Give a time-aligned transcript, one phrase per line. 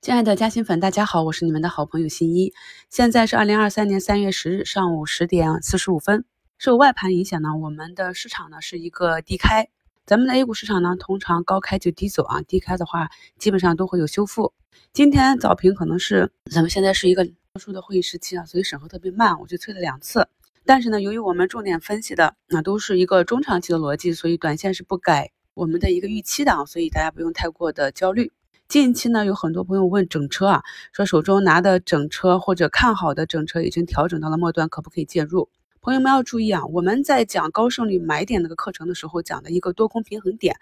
[0.00, 2.52] 亲爱的嘉兴粉，大家好，我是你们的好朋友新一。
[2.90, 6.24] 现在是二零二三年三月十日上午十点四十五分。
[6.58, 9.68] 受外盘影响呢，我们的市场呢是一个低开。
[10.06, 13.08] 咱们的 A 股市场呢，通常高开就低走啊，低开的话
[13.38, 14.52] 基本上都会有修复。
[14.92, 20.28] 今天早评可能是咱们现在是一个特殊的会议时期啊，所以审核特别慢，我就催了两次。
[20.64, 28.30] 但是呢，由于我们重点分析的那都是一个中长期的逻辑，所以短线是不改我们的一个预期的啊，所以大家不用太过的焦虑。
[28.74, 30.62] 近期呢，有很多朋友问整车啊，
[30.92, 35.48] 说手中拿的整车或者看好的整车已经调整到了末端，可不可以介入？
[35.80, 40.56] 朋友们要注意啊，我们在讲高胜率买点那个课程的时候讲的一个多空平衡点，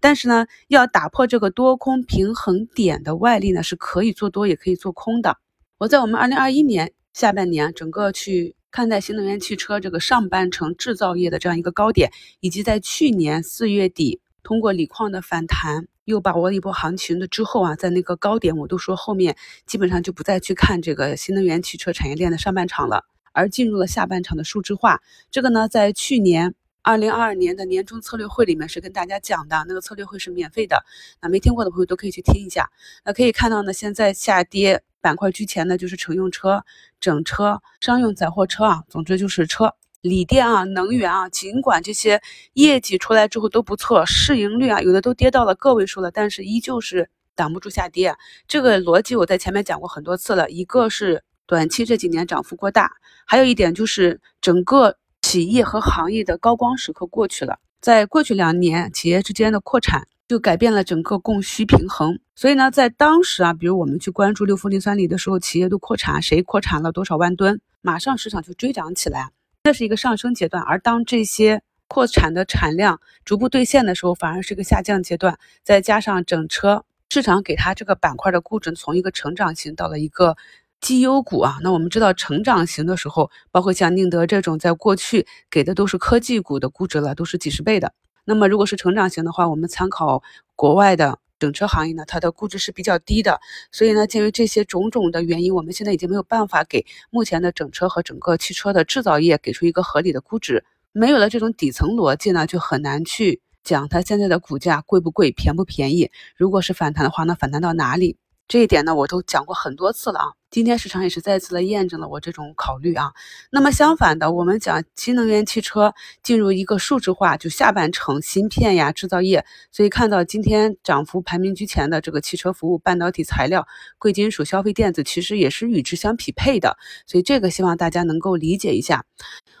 [0.00, 5.36] 但是呢，要打破这个多空平衡点的外力呢，是可以做多也可以做空的。
[5.76, 15.86] 我在我们二零二一年下半年整个去看待新能源汽车这个上半程制造业的这样一个高点，以及在去年四月底通过锂矿的反弹。
[16.08, 19.36] 又把握了一波行情的之后啊，在那个高点，我都说后面
[19.66, 25.02] 基本上就不再去看这个新能源汽车产业链的上半场了，而进入了下半场的数字化。
[25.30, 30.82] 这个呢，在去年二零二二年的年终策略会里面是跟大家讲的，那个策略会是免费的，
[31.20, 32.70] 那没听过的朋友都可以去听一下。
[33.04, 36.64] 那可以看到呢，现在下跌板块居前的就是乘用车、
[37.00, 39.74] 整车、商用载货车啊，总之就是车。
[40.00, 48.14] 锂电啊，能源啊，尽管这些业绩出来之后都不错，市盈率啊，有的都跌到了个位数了，但是依旧是挡不住下跌。
[48.46, 50.48] 这个逻辑我在前面讲过很多次了。
[50.50, 52.92] 一个是短期这几年涨幅过大，
[53.26, 57.58] 还有一点就是整个企业和行业的高光时刻过去了。
[57.80, 62.20] 在过去两年，企业之间的扩产就改变了整个供需平衡。
[62.36, 69.30] 所以呢，在当时啊，比如我们去关注六氟磷酸锂的时候，企业都扩产，谁扩产了多少万吨，马上市场就追涨起来。
[69.68, 75.38] 这是一个上升阶段，而当这些扩产的产量逐步兑现的时候，反而是一个下降阶段。
[75.62, 80.38] 再加上整车市场给它这个板块的估值从一个成长型到了一个
[80.80, 87.92] 绩优股啊，那我们知道成长型的时候，包括像宁德这种，在过去给的都是科技股的估值了，都是几十倍的。
[88.24, 90.22] 那么如果是成长型的话，我们参考
[90.56, 91.18] 国外的。
[91.38, 93.40] 整车行业呢，它的估值是比较低的，
[93.70, 100.64] 所以呢，鉴于这些种种的原因，我们现在已经没有办法给目前的整车和整个汽车的制造业给出一个合理的估值。
[100.92, 106.10] 没有了这种底层逻辑呢，就很难去讲它现在的股价贵不贵、便不便宜。
[106.36, 108.16] 如果是反弹的话，那反弹到哪里？
[108.48, 110.37] 这一点呢，我都讲过很多次了啊。
[110.50, 113.12] 今天市场也是再次的验证了我这种考虑啊。
[113.50, 123.66] 那么相反的，我们讲新能源汽车进入一个数字化，就下半程芯片呀、制造业，所以看到今天涨幅排名居前的这个汽车服务、半导体材料、
[123.98, 126.78] 贵金属、消费电子，其实也是与之相匹配的。
[127.06, 129.04] 所以这个希望大家能够理解一下。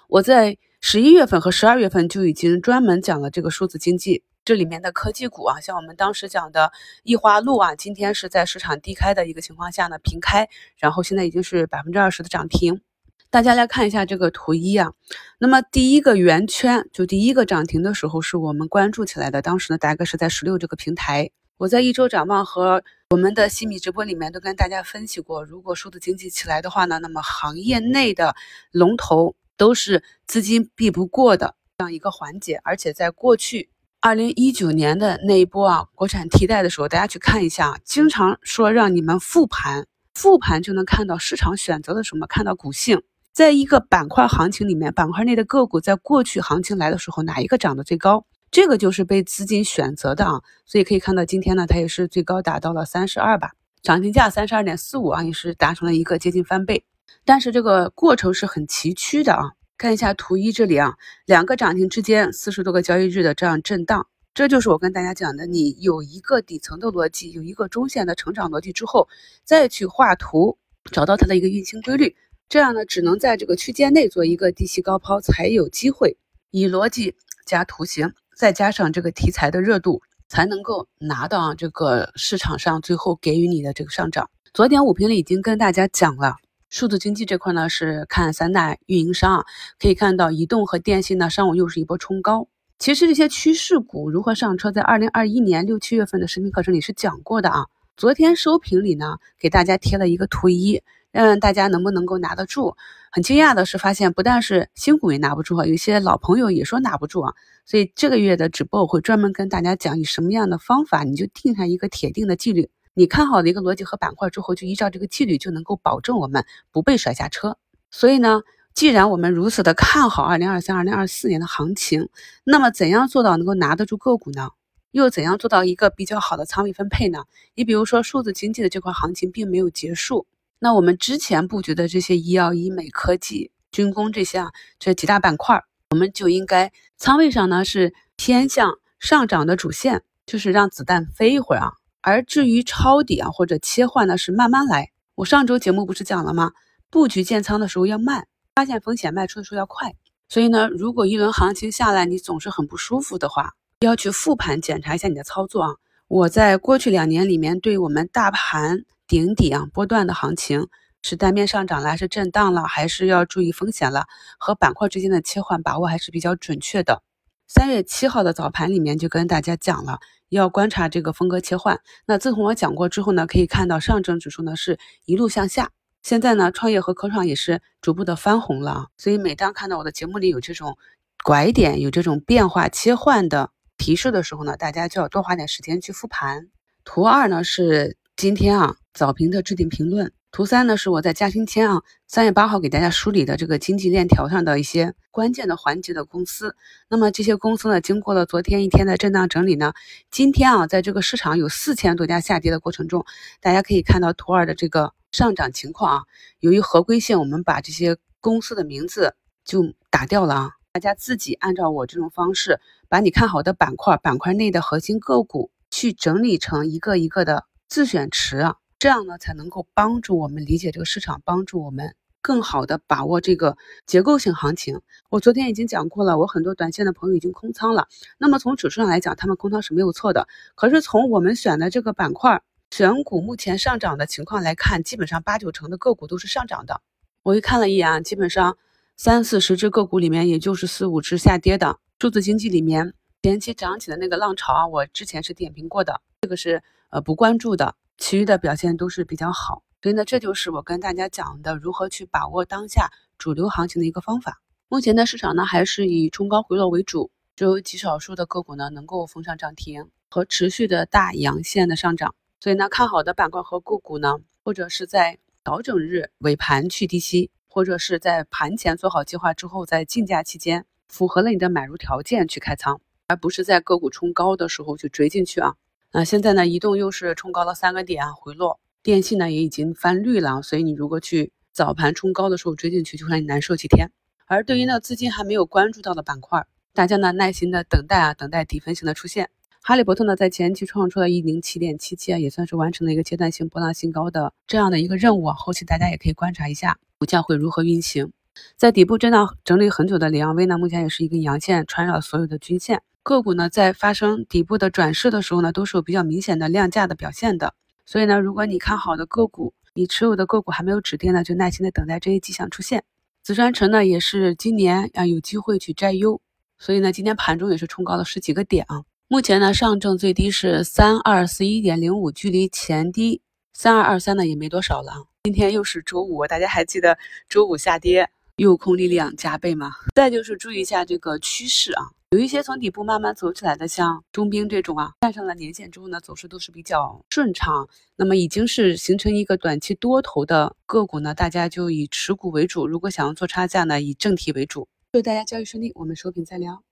[0.08, 4.22] 我在十一月份和十二月份就已经专门讲了这个数字经济。
[4.48, 6.72] 这里面的科技股啊，像我们当时讲的
[7.02, 10.48] 易华路啊，今天是在市场低开的一个情况下呢，平开，
[10.78, 12.80] 然后现在已经是百分之二十的涨停。
[13.28, 14.92] 大家来看一下这个图一啊，
[15.38, 21.30] 那么第一个圆圈就第一个涨停的时候，是我们关注起来的，当时呢大概是在十六这个平台。
[21.58, 28.34] 我在一周展望和我们的西米直播里面都跟大家分析过，如果数字经济起来的话呢，那么行业内的
[28.72, 33.68] 龙头都是资金避不过的这样一个环节，而且在过去。
[34.00, 50.42] 二零一九年的那一波啊，国产替代的时候，大家去看一下，经常说让你们复盘，复盘就能看到市场选择了什么，看到股性，在一个板块行情里面，板块内的个股在过去行情来的时候，哪一个涨得最高，这个就是被资金选择的啊。
[50.64, 53.50] 所以可以看到，今天呢，它也是最高达到了三十二吧，
[53.82, 56.84] 涨停价三十二点四五啊，也是达成了一个接近翻倍，
[57.24, 59.54] 但是这个过程是很崎岖的啊。
[59.78, 69.08] 看一下图一这里啊，两个涨停之间四十多个交易日的这样震荡，这就是我跟大家讲的，你有一个底层的逻辑，有一个中线的成长逻辑之后，
[69.44, 70.58] 再去画图，
[70.90, 72.16] 找到它的一个运行规律，
[72.48, 76.16] 这样呢，只能在这个区间内做一个低吸高抛，才有机会
[76.50, 77.14] 以逻辑
[77.46, 84.28] 加图形，再加上这个题材的热度，才能够拿到这个市场上最后给予你的这个上涨。
[84.52, 86.34] 昨天五评里已经跟大家讲了。
[86.70, 89.44] 数字经济这块呢，是看三大运营商啊，
[89.80, 92.46] 可以看到移动和电信呢，上午又是一波冲高。
[92.78, 97.66] 其实这些趋势股如何上车，在二零二一年六七月份的视频课程里是讲过的啊。
[97.96, 102.76] 昨天收评里呢，给大家贴了一个图一，让大家能不能够拿得住。
[103.10, 107.32] 很惊讶的是，发现不但是新股也拿不住啊，有些老朋友也说拿不住啊。
[107.64, 112.68] 所以这个月的直播我会专门跟大家讲，以什么样的方法，你就定下一个铁定的纪律。
[112.98, 117.56] 你看好的一个逻辑和板块之后，就依照这个纪律，就能够保证我们不被甩下车。
[117.92, 118.42] 所以呢，
[118.74, 122.08] 既然我们如此的看好二零二三、二零二四年的行情，
[122.42, 124.50] 那么怎样做到能够拿得住个股呢？
[124.90, 127.20] 又怎样做到一个比较好的仓位分配呢？
[127.54, 130.26] 你比如说数字经济的这块行情并没有结束，
[130.58, 134.50] 那我们之前布局的这些医药、医美、科技、军工这些啊，
[134.80, 141.74] 这几大板块，我们就应该仓位上呢是偏向上涨的主线，就是让子弹飞一会儿啊。
[142.08, 144.90] 而至于抄底啊或者切换呢，是慢慢来。
[145.14, 146.52] 我上周节目不是讲了吗？
[146.88, 149.94] 布局建仓的时候要慢，发现风险卖出的时候要快。
[150.30, 155.74] 所以呢，如果一轮行情下来你总是很不舒服的话，要去复盘检查一下你的操作啊！
[156.08, 160.68] 我在过去两年里面，对我们大盘顶底啊波段的行情
[161.02, 164.06] 是单面上涨了，还是震荡了，还是要注意风险了，
[164.38, 167.02] 和板块之间的切换把握还是比较准确的。
[167.50, 171.80] 三月七号的早盘里面就跟大家讲了，要观察这个风格切换。
[172.06, 175.70] 那自从我讲过之后呢，可以看到上证指数呢是一路向下，
[176.02, 178.86] 现在呢创业和科创也是逐步的翻红了啊。
[178.98, 180.76] 所以每当看到我的节目里有这种
[181.24, 183.50] 拐点，有这种变化切换的。
[183.78, 186.48] 提示的时候呢，大家就要多花点时间去复盘。
[186.84, 196.54] 图二呢是今天啊早评的置顶评论，图三呢是我在嘉兴签啊三月八号给大家梳理的这个经济链条上的一些关键的环节的公司。
[196.88, 199.72] 那么这些公司呢，经过了昨天一天的震荡整理呢，
[200.10, 203.06] 今天啊在这个市场有四千多家下跌的过程中，
[203.40, 206.04] 大家可以看到图二的这个上涨情况啊。
[206.40, 209.14] 由于合规性，我们把这些公司的名字
[209.44, 210.50] 就打掉了啊。
[210.72, 224.80] 大家自己按照我这种方式，把你看好的板块、板块内的核心个股去整理成一个一个的自选池啊，这样呢才能够帮助我们理解这个市场，帮助我们更好的把握这个结构性行情。
[225.10, 227.88] 我昨天已经讲过了，我很多短线的朋友已经空仓了。
[228.18, 230.28] 那么从指数上来讲，他们空仓是没有错的。
[230.54, 236.80] 可是从我们选的这个板块选股目前上涨的情况来看，基本上八九成的个股都是上涨的。
[237.22, 238.56] 我一看了一眼，基本上。
[239.00, 241.78] 三四十只个股里面，也就是四五只下跌的。
[242.00, 249.62] 数字经济里面前期涨起的那个浪潮啊，我之前是点评过的，这个是呃不关注的，其余的表现都是比较好。
[249.82, 254.40] 所以呢，这就是我跟大家讲的如何去把握当下主流行情的一个方法。
[254.68, 262.14] 目前的市场呢，还是以冲高回落为主，只有极少数的个股呢能够封上涨停和持续的大阳线的上涨。
[262.40, 267.30] 所以呢，看好的板块和个股呢，或者是在调整日尾盘去低吸。
[267.50, 275.56] 或者是在盘前做好计划之后，在竞价期间符合了你的买入条件去开仓，而不是在个股冲高的时候去追进去啊。
[275.90, 283.90] 那现在呢，移动又是冲高了三个点啊，回落；电信呢也已经翻绿了，所以你如果去早盘冲高的时候追进去，就让你难受几天。
[284.26, 286.44] 而对于呢资金还没有关注到的板块，
[286.74, 289.30] 大家呢耐心的等待啊，等待底分型的出现。
[289.62, 295.34] 哈利波特呢，在前期创出了一零七点七七啊，也算是完成了一个阶段性波浪新高的这样的一个任务啊。
[295.34, 298.12] 后期大家也可以观察一下股价会如何运行。
[298.56, 302.82] 在底部震荡整理很久的里昂威呢，目前也是一根阳线穿绕所有的均线。
[303.08, 307.54] 个股呢，在发生底部的转势的时候呢，都是有比较明显的量价的表现的。
[307.86, 312.84] 所以呢，如果你看好的个股，你持有的个股还没有止跌呢，就耐心的等待这些迹象出现。
[313.22, 316.20] 紫川城呢，也是今年啊有机会去摘优，
[316.58, 318.82] 所以呢，今天盘中也是冲高了十几个点啊。
[319.08, 323.22] 目前呢，上证最低是三二四一点零五，距离前低
[323.54, 324.98] 三二二三呢也没多少了啊。
[325.22, 329.72] 今天又是周五，大家还记得周五下跌诱空力量加倍吗？
[329.94, 337.68] 再就是注意一下这个趋势啊，有一些从底部慢慢走起来的，像中兵这种啊，站上了年线之后呢，走势都是比较顺畅。
[337.96, 342.66] 那么已经是形成一个短期多头的个股呢，大家就以持股为主。
[342.66, 344.66] 如果想要做差价呢，以正题为主。
[344.90, 346.62] 祝大家交易顺利，我们收评再聊。